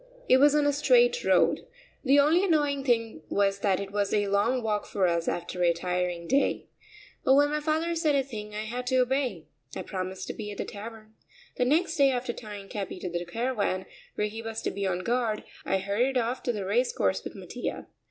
[0.27, 1.67] It was on a straight road.
[2.03, 5.73] The only annoying thing was that it was a long walk for us after a
[5.73, 6.65] tiring day.
[7.23, 9.45] But when my father said a thing I had to obey.
[9.75, 11.13] I promised to be at the Tavern.
[11.57, 13.85] The next day, after tying Capi to the caravan,
[14.15, 17.35] where he was to be on guard, I hurried off to the race course with
[17.35, 17.85] Mattia.